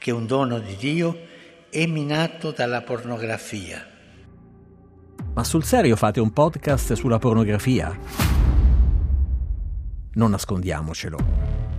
[0.00, 1.14] che un dono di Dio
[1.68, 3.86] è minato dalla pornografia.
[5.34, 7.94] Ma sul serio fate un podcast sulla pornografia?
[10.14, 11.18] Non nascondiamocelo.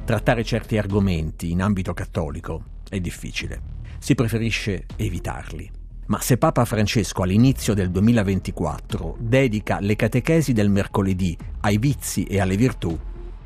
[0.05, 3.59] Trattare certi argomenti in ambito cattolico è difficile.
[3.98, 5.71] Si preferisce evitarli.
[6.05, 12.40] Ma se Papa Francesco all'inizio del 2024 dedica le catechesi del mercoledì ai vizi e
[12.40, 12.95] alle virtù,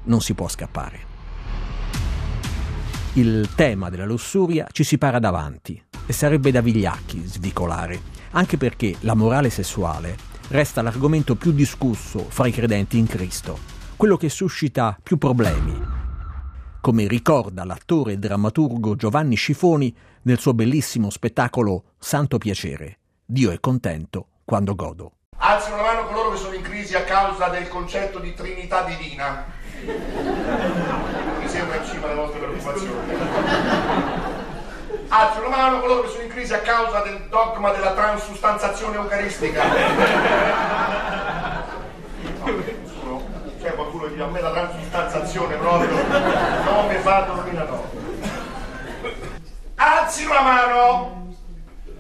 [0.04, 1.15] non si può scappare.
[3.18, 8.98] Il tema della lussuria ci si para davanti e sarebbe da vigliacchi svicolare, anche perché
[9.02, 10.18] la morale sessuale
[10.50, 13.58] resta l'argomento più discusso fra i credenti in Cristo,
[13.96, 15.82] quello che suscita più problemi,
[16.82, 22.98] come ricorda l'attore e drammaturgo Giovanni Scifoni nel suo bellissimo spettacolo Santo Piacere.
[23.24, 25.12] Dio è contento quando godo.
[25.38, 29.46] Alzino la mano coloro che sono in crisi a causa del concetto di Trinità Divina.
[31.56, 33.16] Sembra in cima alle vostre preoccupazioni.
[35.08, 39.64] Alzino la mano coloro che sono in crisi a causa del dogma della transustanzazione eucaristica.
[43.04, 43.24] No,
[43.62, 45.90] c'è qualcuno che dice a me la transustanzazione proprio
[46.66, 47.98] non mi fa dormire la notte.
[49.76, 51.36] Alzino la mano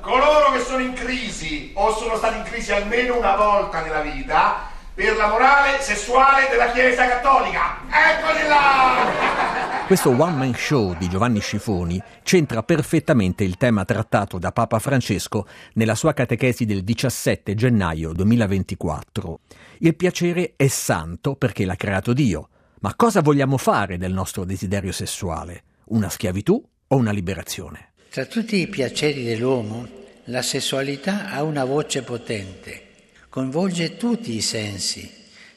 [0.01, 4.73] coloro che sono in crisi o sono stati in crisi almeno una volta nella vita
[4.95, 7.79] per la morale sessuale della Chiesa Cattolica.
[7.89, 9.44] Eccoli là!
[9.85, 15.45] Questo one man show di Giovanni Scifoni centra perfettamente il tema trattato da Papa Francesco
[15.73, 19.41] nella sua catechesi del 17 gennaio 2024.
[19.81, 22.49] Il piacere è santo perché l'ha creato Dio.
[22.79, 25.61] Ma cosa vogliamo fare del nostro desiderio sessuale?
[25.89, 27.91] Una schiavitù o una liberazione?
[28.09, 29.87] Tra tutti i piaceri dell'uomo,
[30.25, 32.87] la sessualità ha una voce potente,
[33.29, 35.07] coinvolge tutti i sensi,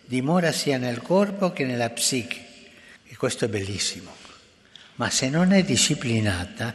[0.05, 2.45] dimora sia nel corpo che nella psiche.
[3.11, 4.18] E questo è bellissimo.
[4.99, 6.75] Ma se non è disciplinata,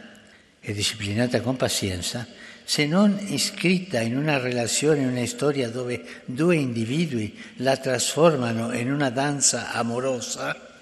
[0.58, 2.26] è disciplinata con pazienza,
[2.64, 8.90] se non iscritta in una relazione, in una storia dove due individui la trasformano in
[8.90, 10.72] una danza amorosa,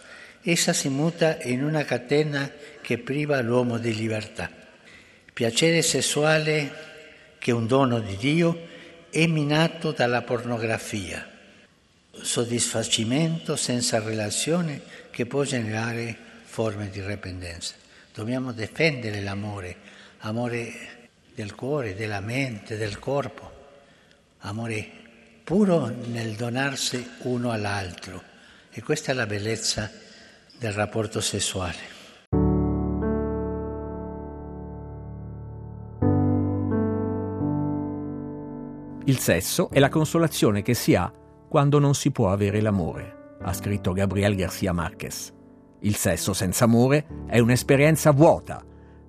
[0.40, 2.48] essa si muta in una catena
[2.80, 4.48] che priva l'uomo di libertà.
[5.32, 6.72] Piacere sessuale,
[7.38, 8.68] che è un dono di Dio,
[9.10, 11.28] è minato dalla pornografia.
[12.12, 17.72] Soddisfacimento senza relazione che può generare forme di dipendenza.
[18.12, 19.74] Dobbiamo difendere l'amore,
[20.18, 20.70] amore
[21.34, 23.50] del cuore, della mente, del corpo,
[24.40, 24.86] amore
[25.44, 28.22] puro nel donarsi uno all'altro.
[28.70, 29.90] E questa è la bellezza
[30.58, 32.00] del rapporto sessuale.
[39.06, 41.10] Il sesso è la consolazione che si ha
[41.48, 45.40] quando non si può avere l'amore, ha scritto Gabriel Garcia Marquez.
[45.84, 48.62] Il sesso senza amore è un'esperienza vuota,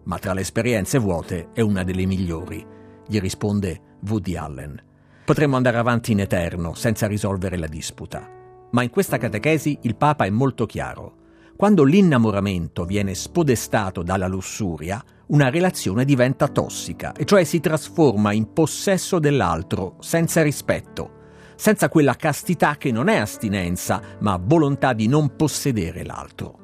[0.06, 2.66] ma tra le esperienze vuote è una delle migliori,
[3.08, 4.84] gli risponde Woody Allen.
[5.24, 8.28] Potremmo andare avanti in eterno senza risolvere la disputa.
[8.72, 11.18] Ma in questa catechesi il Papa è molto chiaro.
[11.56, 18.52] Quando l'innamoramento viene spodestato dalla lussuria, una relazione diventa tossica, e cioè si trasforma in
[18.52, 21.22] possesso dell'altro, senza rispetto,
[21.56, 26.62] senza quella castità che non è astinenza, ma volontà di non possedere l'altro.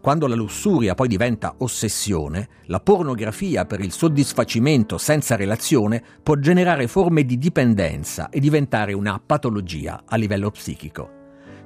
[0.00, 6.86] Quando la lussuria poi diventa ossessione, la pornografia per il soddisfacimento senza relazione può generare
[6.86, 11.16] forme di dipendenza e diventare una patologia a livello psichico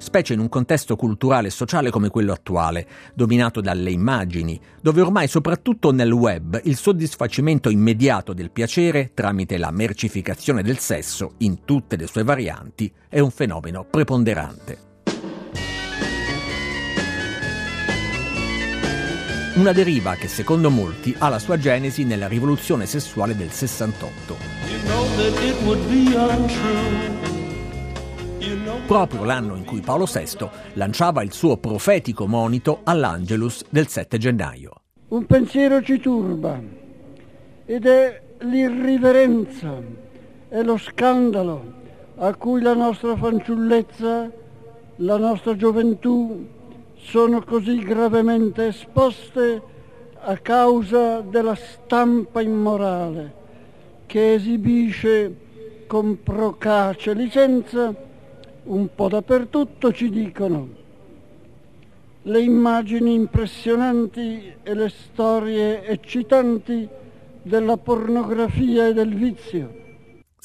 [0.03, 2.85] specie in un contesto culturale e sociale come quello attuale,
[3.15, 9.71] dominato dalle immagini, dove ormai soprattutto nel web il soddisfacimento immediato del piacere tramite la
[9.71, 14.92] mercificazione del sesso in tutte le sue varianti è un fenomeno preponderante.
[19.55, 24.35] Una deriva che secondo molti ha la sua genesi nella rivoluzione sessuale del 68.
[28.87, 34.71] Proprio l'anno in cui Paolo VI lanciava il suo profetico monito all'Angelus del 7 gennaio.
[35.09, 36.59] Un pensiero ci turba
[37.65, 39.79] ed è l'irriverenza
[40.49, 41.73] e lo scandalo
[42.15, 44.31] a cui la nostra fanciullezza,
[44.95, 46.52] la nostra gioventù
[47.03, 49.61] sono così gravemente esposte
[50.19, 53.41] a causa della stampa immorale
[54.05, 55.35] che esibisce
[55.85, 57.93] con procace licenza
[58.63, 60.81] un po' dappertutto ci dicono
[62.23, 66.87] le immagini impressionanti e le storie eccitanti
[67.41, 69.81] della pornografia e del vizio.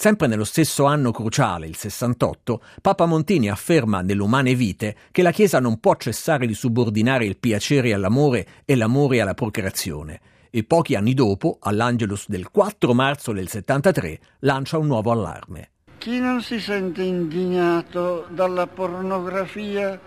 [0.01, 5.59] Sempre nello stesso anno cruciale, il 68, Papa Montini afferma nell'Umane Vite che la Chiesa
[5.59, 11.15] non può cessare di subordinare il piacere all'amore e l'amore alla procreazione e pochi anni
[11.15, 15.71] dopo, all'Angelus del 4 marzo del 73, lancia un nuovo allarme.
[15.99, 20.01] Chi non si sente indignato dalla pornografia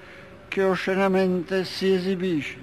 [0.48, 2.58] che oscenamente si esibisce,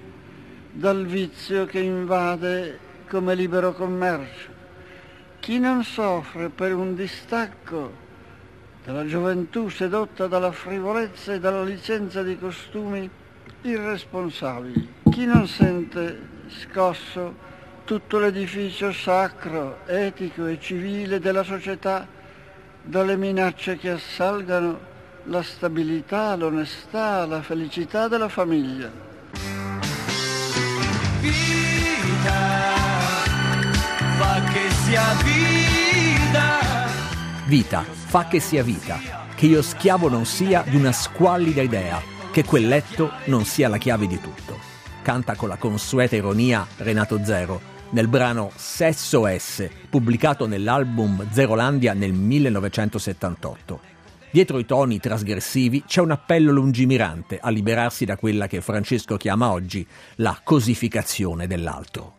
[0.73, 4.58] dal vizio che invade come libero commercio?
[5.49, 7.91] Chi non soffre per un distacco
[8.85, 13.09] della gioventù sedotta dalla frivolezza e dalla licenza di costumi
[13.62, 14.93] irresponsabili?
[15.11, 17.35] Chi non sente scosso
[17.85, 22.06] tutto l'edificio sacro, etico e civile della società
[22.83, 24.79] dalle minacce che assalgano
[25.25, 28.93] la stabilità, l'onestà, la felicità della famiglia.
[34.88, 36.58] Sia vita.
[37.46, 38.99] Vita, fa che sia vita,
[39.35, 42.00] che io schiavo non sia di una squallida idea,
[42.32, 44.58] che quel letto non sia la chiave di tutto.
[45.02, 52.14] Canta con la consueta ironia Renato Zero nel brano Sesso S, pubblicato nell'album Zerolandia nel
[52.14, 53.81] 1978.
[54.31, 59.50] Dietro i toni trasgressivi c'è un appello lungimirante a liberarsi da quella che Francesco chiama
[59.50, 59.87] oggi
[60.17, 62.18] la cosificazione dell'altro.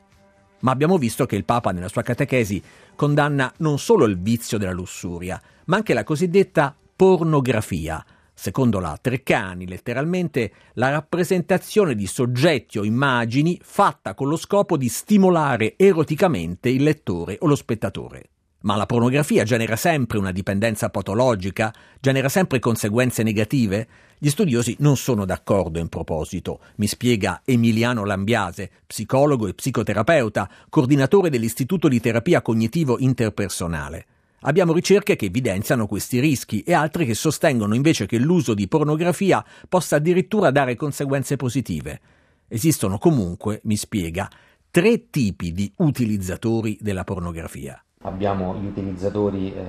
[0.61, 2.61] Ma abbiamo visto che il Papa nella sua catechesi
[2.95, 8.03] condanna non solo il vizio della lussuria, ma anche la cosiddetta pornografia,
[8.33, 14.89] secondo la Treccani, letteralmente la rappresentazione di soggetti o immagini fatta con lo scopo di
[14.89, 18.29] stimolare eroticamente il lettore o lo spettatore.
[18.61, 23.87] Ma la pornografia genera sempre una dipendenza patologica, genera sempre conseguenze negative?
[24.17, 31.29] Gli studiosi non sono d'accordo in proposito, mi spiega Emiliano Lambiase, psicologo e psicoterapeuta, coordinatore
[31.29, 34.05] dell'Istituto di terapia cognitivo interpersonale.
[34.41, 39.43] Abbiamo ricerche che evidenziano questi rischi e altre che sostengono invece che l'uso di pornografia
[39.69, 42.01] possa addirittura dare conseguenze positive.
[42.49, 44.29] Esistono comunque, mi spiega,
[44.69, 47.81] tre tipi di utilizzatori della pornografia.
[48.05, 49.61] Abbiamo gli utilizzatori eh,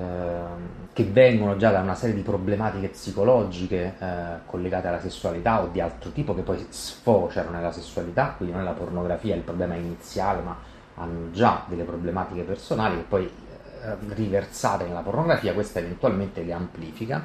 [0.93, 4.15] che vengono già da una serie di problematiche psicologiche eh,
[4.47, 8.69] collegate alla sessualità o di altro tipo che poi sfociano nella sessualità, quindi non è
[8.69, 10.57] la pornografia il problema iniziale, ma
[10.95, 17.21] hanno già delle problematiche personali che poi eh, riversate nella pornografia, questa eventualmente le amplifica.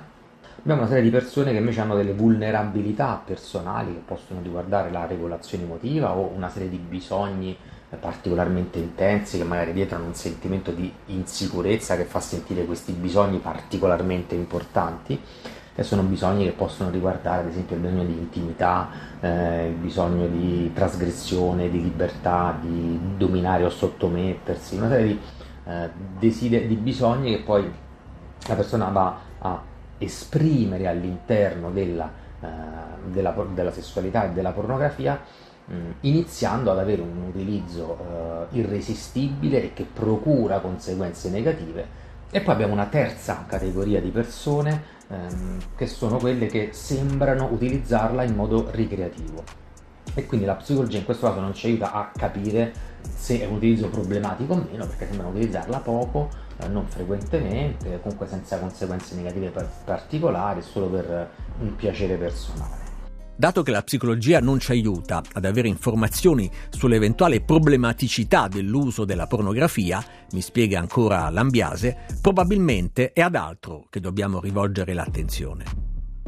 [0.57, 5.05] Abbiamo una serie di persone che invece hanno delle vulnerabilità personali che possono riguardare la
[5.05, 7.55] regolazione emotiva o una serie di bisogni
[7.99, 13.37] particolarmente intensi che magari dietro hanno un sentimento di insicurezza che fa sentire questi bisogni
[13.37, 15.19] particolarmente importanti
[15.77, 18.89] e sono bisogni che possono riguardare ad esempio il bisogno di intimità,
[19.19, 25.19] eh, il bisogno di trasgressione, di libertà, di dominare o sottomettersi, una serie di
[25.67, 27.69] eh, desider- di bisogni che poi
[28.47, 29.61] la persona va a
[29.97, 32.09] esprimere all'interno della,
[32.39, 32.47] eh,
[33.07, 35.19] della, della sessualità e della pornografia
[36.01, 37.97] iniziando ad avere un utilizzo
[38.51, 42.03] eh, irresistibile e che procura conseguenze negative.
[42.29, 48.23] E poi abbiamo una terza categoria di persone ehm, che sono quelle che sembrano utilizzarla
[48.23, 49.43] in modo ricreativo.
[50.13, 52.73] E quindi la psicologia in questo caso non ci aiuta a capire
[53.15, 58.27] se è un utilizzo problematico o meno, perché sembrano utilizzarla poco, eh, non frequentemente, comunque
[58.27, 59.51] senza conseguenze negative
[59.83, 62.84] particolari, solo per un piacere personale.
[63.37, 70.01] Dato che la psicologia non ci aiuta ad avere informazioni sull'eventuale problematicità dell'uso della pornografia,
[70.31, 75.65] mi spiega ancora Lambiase, probabilmente è ad altro che dobbiamo rivolgere l'attenzione.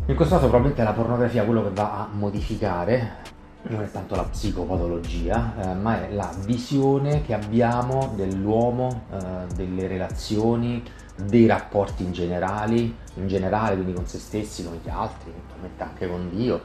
[0.05, 3.35] In questo caso probabilmente la pornografia quello che va a modificare
[3.69, 9.87] non è tanto la psicopatologia, eh, ma è la visione che abbiamo dell'uomo, eh, delle
[9.87, 10.83] relazioni,
[11.15, 15.33] dei rapporti in, generali, in generale, quindi con se stessi, con gli altri,
[15.77, 16.61] anche con Dio.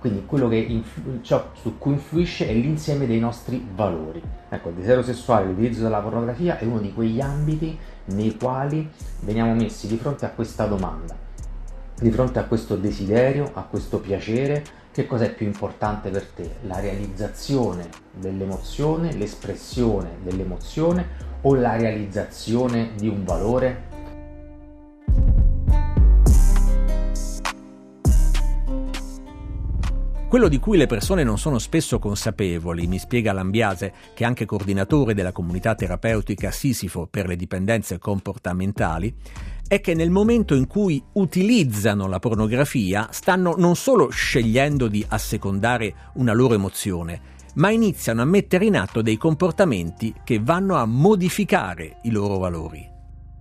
[0.00, 4.22] Quindi quello che influ- ciò su cui influisce è l'insieme dei nostri valori.
[4.48, 8.90] Ecco, il desiderio sessuale, l'utilizzo della pornografia è uno di quegli ambiti nei quali
[9.20, 11.14] veniamo messi di fronte a questa domanda,
[12.00, 16.50] di fronte a questo desiderio, a questo piacere, che cosa è più importante per te?
[16.62, 17.88] La realizzazione
[18.18, 23.89] dell'emozione, l'espressione dell'emozione o la realizzazione di un valore?
[30.30, 34.46] Quello di cui le persone non sono spesso consapevoli, mi spiega Lambiase, che è anche
[34.46, 39.12] coordinatore della comunità terapeutica Sisifo per le dipendenze comportamentali,
[39.66, 45.94] è che nel momento in cui utilizzano la pornografia stanno non solo scegliendo di assecondare
[46.14, 47.20] una loro emozione,
[47.54, 52.88] ma iniziano a mettere in atto dei comportamenti che vanno a modificare i loro valori.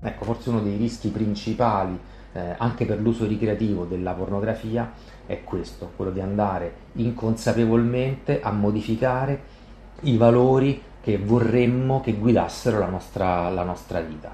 [0.01, 1.99] Ecco, forse uno dei rischi principali
[2.39, 4.91] eh, anche per l'uso ricreativo della pornografia
[5.25, 9.57] è questo, quello di andare inconsapevolmente a modificare
[10.01, 14.33] i valori che vorremmo che guidassero la nostra, la nostra vita.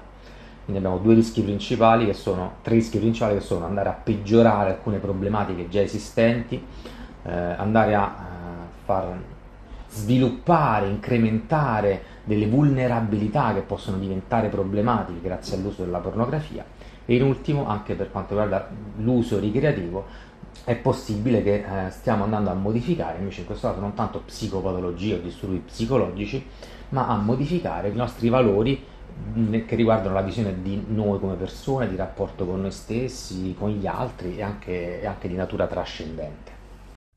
[0.64, 4.70] Quindi abbiamo due rischi principali che sono, tre rischi principali che sono andare a peggiorare
[4.70, 6.64] alcune problematiche già esistenti,
[7.22, 9.16] eh, andare a eh, far
[9.96, 16.64] sviluppare, incrementare delle vulnerabilità che possono diventare problematiche grazie all'uso della pornografia
[17.06, 20.04] e in ultimo anche per quanto riguarda l'uso ricreativo
[20.64, 25.14] è possibile che eh, stiamo andando a modificare invece in questo caso non tanto psicopatologie
[25.14, 26.44] o disturbi psicologici
[26.90, 28.84] ma a modificare i nostri valori
[29.66, 33.86] che riguardano la visione di noi come persone, di rapporto con noi stessi, con gli
[33.86, 36.55] altri e anche, e anche di natura trascendente.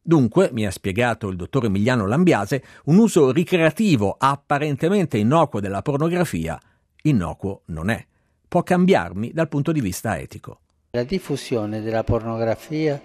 [0.09, 6.59] Dunque, mi ha spiegato il dottor Emiliano Lambiase, un uso ricreativo apparentemente innocuo della pornografia,
[7.03, 8.03] innocuo non è.
[8.47, 10.61] Può cambiarmi dal punto di vista etico.
[10.93, 12.99] La diffusione della pornografia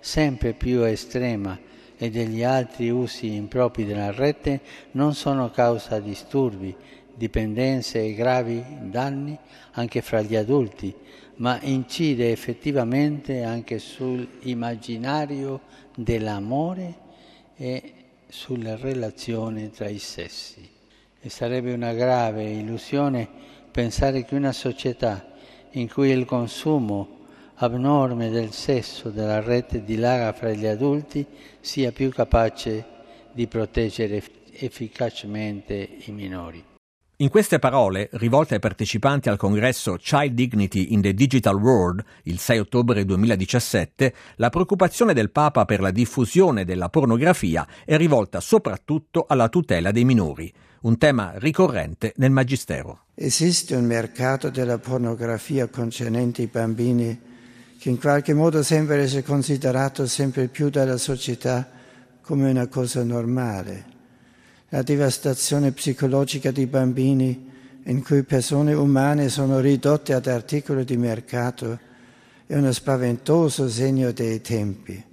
[0.00, 1.58] sempre più estrema
[1.96, 6.76] e degli altri usi impropri della rete non sono causa disturbi,
[7.20, 9.36] dipendenze e gravi danni
[9.72, 10.94] anche fra gli adulti,
[11.36, 15.60] ma incide effettivamente anche sull'immaginario
[15.94, 16.94] dell'amore
[17.56, 17.92] e
[18.26, 20.66] sulle relazioni tra i sessi.
[21.20, 23.28] E sarebbe una grave illusione
[23.70, 25.34] pensare che una società
[25.72, 27.18] in cui il consumo
[27.56, 31.26] abnorme del sesso della rete dilaga fra gli adulti
[31.60, 32.82] sia più capace
[33.30, 34.22] di proteggere
[34.52, 36.69] efficacemente i minori.
[37.20, 42.38] In queste parole, rivolte ai partecipanti al congresso Child Dignity in the Digital World il
[42.38, 49.26] 6 ottobre 2017, la preoccupazione del Papa per la diffusione della pornografia è rivolta soprattutto
[49.28, 50.50] alla tutela dei minori,
[50.82, 53.00] un tema ricorrente nel Magistero.
[53.14, 57.20] Esiste un mercato della pornografia concernente i bambini
[57.78, 61.68] che in qualche modo sembra essere considerato sempre più dalla società
[62.22, 63.98] come una cosa normale
[64.70, 67.48] la devastazione psicologica di bambini
[67.84, 71.78] in cui persone umane sono ridotte ad articoli di mercato
[72.46, 75.04] è uno spaventoso segno dei tempi.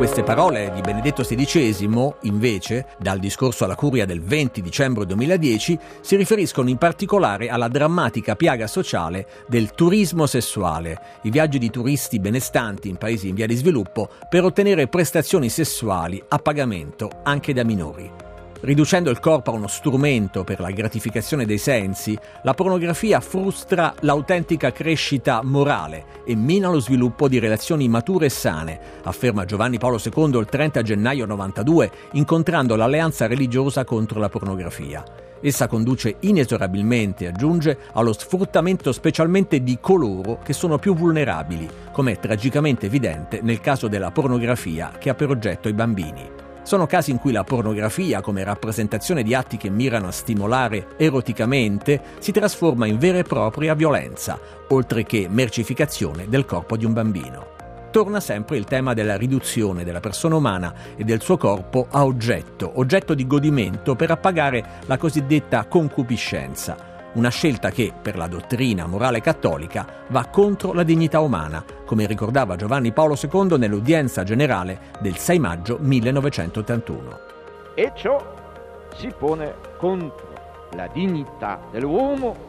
[0.00, 6.16] Queste parole di Benedetto XVI, invece, dal discorso alla curia del 20 dicembre 2010, si
[6.16, 12.88] riferiscono in particolare alla drammatica piaga sociale del turismo sessuale, i viaggi di turisti benestanti
[12.88, 18.29] in paesi in via di sviluppo per ottenere prestazioni sessuali a pagamento anche da minori.
[18.62, 24.70] Riducendo il corpo a uno strumento per la gratificazione dei sensi, la pornografia frustra l'autentica
[24.70, 30.38] crescita morale e mina lo sviluppo di relazioni mature e sane, afferma Giovanni Paolo II
[30.38, 35.02] il 30 gennaio 92, incontrando l'alleanza religiosa contro la pornografia.
[35.40, 42.18] Essa conduce inesorabilmente, aggiunge, allo sfruttamento specialmente di coloro che sono più vulnerabili, come è
[42.18, 46.39] tragicamente evidente nel caso della pornografia che ha per oggetto i bambini.
[46.62, 52.00] Sono casi in cui la pornografia, come rappresentazione di atti che mirano a stimolare eroticamente,
[52.18, 54.38] si trasforma in vera e propria violenza,
[54.68, 57.46] oltre che mercificazione del corpo di un bambino.
[57.90, 62.70] Torna sempre il tema della riduzione della persona umana e del suo corpo a oggetto,
[62.76, 69.20] oggetto di godimento per appagare la cosiddetta concupiscenza, una scelta che, per la dottrina morale
[69.20, 75.38] cattolica, va contro la dignità umana, come ricordava Giovanni Paolo II nell'udienza generale del 6
[75.38, 77.18] maggio 1981.
[77.74, 78.38] E ciò
[78.94, 80.28] si pone contro
[80.72, 82.48] la dignità dell'uomo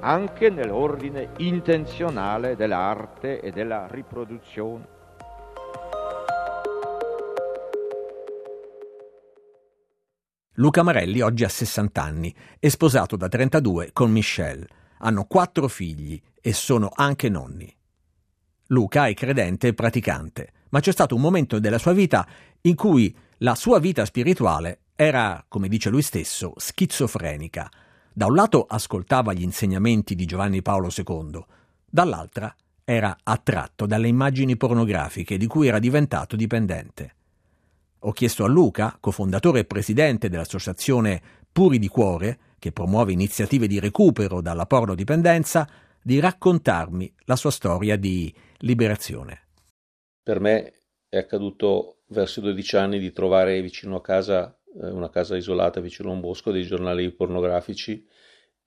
[0.00, 4.91] anche nell'ordine intenzionale dell'arte e della riproduzione.
[10.62, 14.64] Luca Marelli oggi ha 60 anni, è sposato da 32 con Michelle.
[14.98, 17.74] Hanno quattro figli e sono anche nonni.
[18.68, 22.24] Luca è credente e praticante, ma c'è stato un momento della sua vita
[22.60, 27.68] in cui la sua vita spirituale era, come dice lui stesso, schizofrenica.
[28.12, 31.44] Da un lato ascoltava gli insegnamenti di Giovanni Paolo II,
[31.90, 32.54] dall'altra
[32.84, 37.14] era attratto dalle immagini pornografiche di cui era diventato dipendente.
[38.04, 43.78] Ho chiesto a Luca, cofondatore e presidente dell'associazione Puri di Cuore, che promuove iniziative di
[43.78, 45.68] recupero dalla pornodipendenza,
[46.02, 49.46] di raccontarmi la sua storia di liberazione.
[50.20, 50.72] Per me
[51.08, 55.80] è accaduto verso i 12 anni di trovare vicino a casa, eh, una casa isolata
[55.80, 58.04] vicino a un bosco, dei giornali pornografici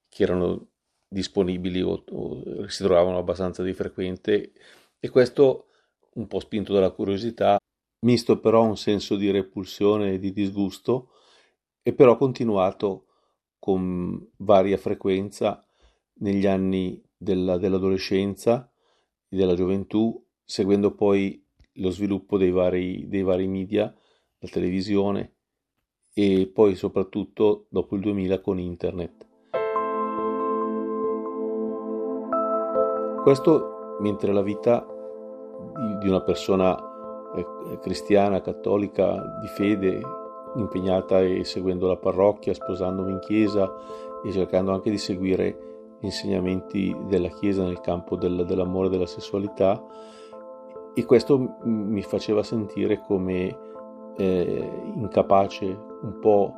[0.08, 0.70] che erano
[1.10, 4.54] disponibili o, o si trovavano abbastanza di frequente
[4.98, 5.68] e questo
[6.14, 7.58] un po' spinto dalla curiosità,
[8.00, 11.12] misto però a un senso di repulsione e di disgusto
[11.82, 13.08] e però continuato
[13.60, 15.66] con varia frequenza
[16.20, 18.72] negli anni della, dell'adolescenza
[19.28, 23.94] e della gioventù, seguendo poi lo sviluppo dei vari, dei vari media,
[24.40, 25.34] la televisione
[26.14, 29.28] e poi soprattutto dopo il 2000 con internet.
[33.24, 34.86] Questo mentre la vita
[36.00, 36.95] di una persona
[37.82, 40.02] cristiana, cattolica, di fede,
[40.56, 43.72] impegnata e seguendo la parrocchia, sposandomi in chiesa
[44.24, 49.06] e cercando anche di seguire gli insegnamenti della chiesa nel campo del, dell'amore e della
[49.06, 49.84] sessualità
[50.98, 53.58] e questo mi faceva sentire come
[54.16, 56.54] eh, incapace, un po'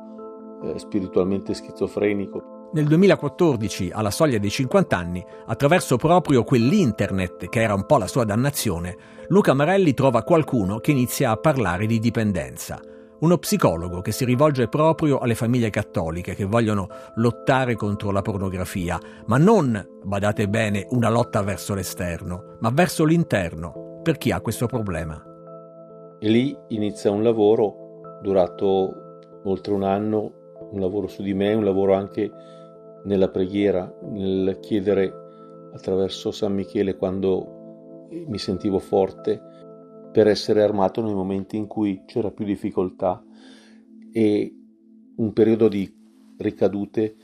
[0.62, 2.57] eh, spiritualmente schizofrenico.
[2.70, 8.06] Nel 2014, alla soglia dei 50 anni, attraverso proprio quell'internet che era un po' la
[8.06, 8.94] sua dannazione,
[9.28, 12.78] Luca Marelli trova qualcuno che inizia a parlare di dipendenza.
[13.20, 19.00] Uno psicologo che si rivolge proprio alle famiglie cattoliche che vogliono lottare contro la pornografia,
[19.26, 24.66] ma non, badate bene, una lotta verso l'esterno, ma verso l'interno, per chi ha questo
[24.66, 25.20] problema.
[26.18, 30.32] E lì inizia un lavoro durato oltre un anno,
[30.70, 32.30] un lavoro su di me, un lavoro anche
[33.04, 35.12] nella preghiera, nel chiedere
[35.72, 39.40] attraverso San Michele quando mi sentivo forte
[40.12, 43.22] per essere armato nei momenti in cui c'era più difficoltà
[44.12, 44.54] e
[45.16, 45.92] un periodo di
[46.38, 47.16] ricadute,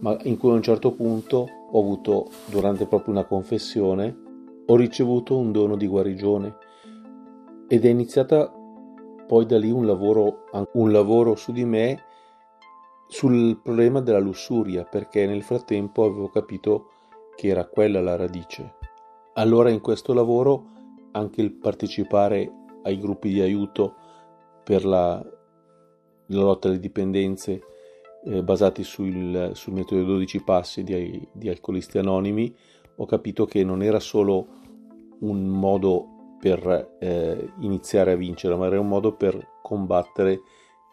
[0.00, 4.16] ma in cui a un certo punto ho avuto, durante proprio una confessione,
[4.66, 6.56] ho ricevuto un dono di guarigione
[7.66, 8.52] ed è iniziata
[9.26, 12.02] poi da lì un lavoro, un lavoro su di me
[13.10, 16.90] sul problema della lussuria perché nel frattempo avevo capito
[17.34, 18.74] che era quella la radice.
[19.34, 20.66] Allora in questo lavoro
[21.10, 22.48] anche il partecipare
[22.84, 23.94] ai gruppi di aiuto
[24.62, 25.20] per la,
[26.26, 27.60] la lotta alle dipendenze
[28.26, 32.54] eh, basati sul, sul, metodo 12 passi di, di alcolisti anonimi,
[32.94, 34.46] ho capito che non era solo
[35.20, 40.42] un modo per eh, iniziare a vincere, ma era un modo per combattere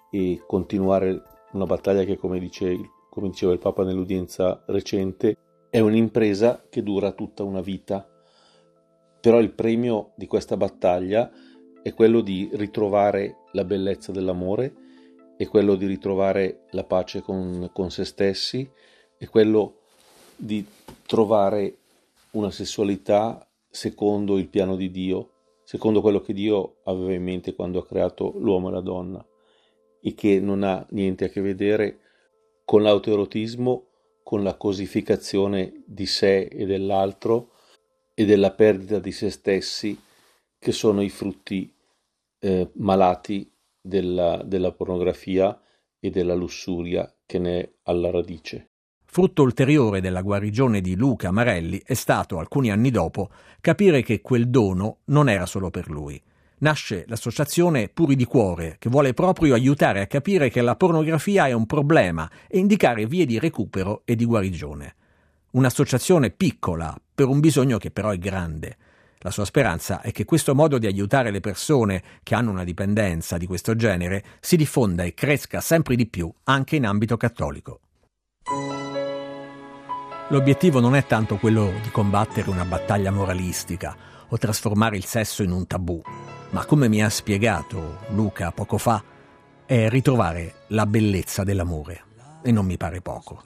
[0.10, 1.22] e continuare
[1.58, 5.36] una battaglia che, come, dice, come diceva il Papa nell'udienza recente,
[5.70, 8.08] è un'impresa che dura tutta una vita.
[9.20, 11.30] Però il premio di questa battaglia
[11.82, 14.74] è quello di ritrovare la bellezza dell'amore,
[15.36, 18.70] è quello di ritrovare la pace con, con se stessi,
[19.18, 19.80] è quello
[20.36, 20.66] di
[21.06, 21.78] trovare
[22.32, 25.32] una sessualità secondo il piano di Dio,
[25.64, 29.26] secondo quello che Dio aveva in mente quando ha creato l'uomo e la donna
[30.02, 32.00] e che non ha niente a che vedere
[32.66, 33.86] con l'autoerotismo,
[34.24, 37.52] con la cosificazione di sé e dell'altro
[38.14, 39.98] e della perdita di se stessi,
[40.60, 41.74] che sono i frutti
[42.40, 45.60] eh, malati della, della pornografia
[46.00, 48.72] e della lussuria che ne è alla radice.
[49.06, 53.30] Frutto ulteriore della guarigione di Luca Marelli è stato, alcuni anni dopo,
[53.62, 56.22] capire che quel dono non era solo per lui
[56.60, 61.52] nasce l'associazione Puri di Cuore, che vuole proprio aiutare a capire che la pornografia è
[61.52, 64.96] un problema e indicare vie di recupero e di guarigione.
[65.52, 68.78] Un'associazione piccola, per un bisogno che però è grande.
[69.20, 73.38] La sua speranza è che questo modo di aiutare le persone che hanno una dipendenza
[73.38, 77.80] di questo genere si diffonda e cresca sempre di più anche in ambito cattolico.
[80.30, 83.96] L'obiettivo non è tanto quello di combattere una battaglia moralistica
[84.28, 86.02] o trasformare il sesso in un tabù
[86.50, 89.04] ma come mi ha spiegato Luca poco fa,
[89.66, 92.04] è ritrovare la bellezza dell'amore.
[92.42, 93.44] E non mi pare poco.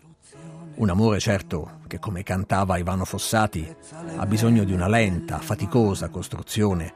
[0.76, 3.76] Un amore certo che, come cantava Ivano Fossati,
[4.16, 6.94] ha bisogno di una lenta, faticosa costruzione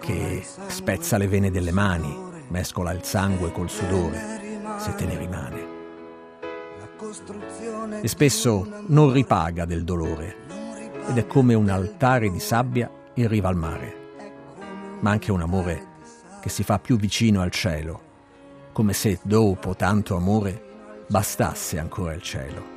[0.00, 2.14] che spezza le vene delle mani,
[2.48, 4.18] mescola il sangue col sudore,
[4.78, 5.74] se te ne rimane.
[8.00, 10.44] E spesso non ripaga del dolore
[11.08, 14.05] ed è come un altare di sabbia in riva al mare
[15.00, 15.94] ma anche un amore
[16.40, 18.00] che si fa più vicino al cielo,
[18.72, 22.74] come se dopo tanto amore bastasse ancora il cielo.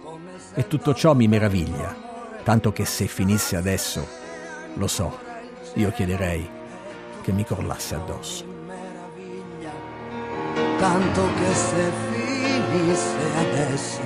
[0.55, 1.95] E tutto ciò mi meraviglia,
[2.43, 4.05] tanto che se finisse adesso,
[4.73, 5.17] lo so,
[5.75, 6.49] io chiederei
[7.21, 8.45] che mi crollasse addosso.
[10.77, 11.91] Tanto che se
[12.69, 14.01] finisse adesso,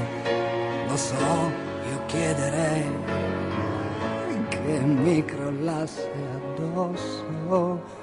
[0.88, 1.52] lo so,
[1.89, 2.86] io chiederei
[4.49, 8.03] che mi crollasse addosso